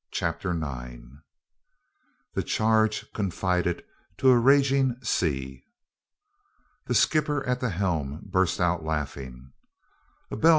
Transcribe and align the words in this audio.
CHAPTER 0.09 0.49
IX. 0.49 1.19
THE 2.33 2.41
CHARGE 2.41 3.13
CONFIDED 3.13 3.83
TO 4.17 4.29
A 4.31 4.37
RAGING 4.39 4.95
SEA. 5.03 5.63
The 6.87 6.95
skipper, 6.95 7.45
at 7.45 7.59
the 7.59 7.69
helm, 7.69 8.21
burst 8.23 8.59
out 8.59 8.83
laughing, 8.83 9.51
"A 10.31 10.37
bell! 10.37 10.49